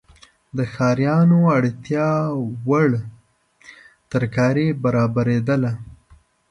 د 0.57 0.59
ښاریانو 0.73 1.39
اړتیاوړ 1.57 2.89
ترکاري 4.11 4.67
برابریدله. 4.83 5.71